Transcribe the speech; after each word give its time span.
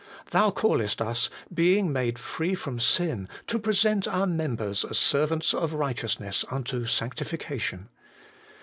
Thou 0.31 0.49
callest 0.49 0.99
us, 0.99 1.29
'being 1.53 1.93
made 1.93 2.17
free 2.17 2.55
from 2.55 2.79
sin, 2.79 3.29
to 3.45 3.59
present 3.59 4.07
our 4.07 4.25
members 4.25 4.83
as 4.83 4.97
servants 4.97 5.53
of 5.53 5.73
right 5.75 5.95
eousness 5.97 6.43
unto 6.51 6.87
sanctification.' 6.87 7.87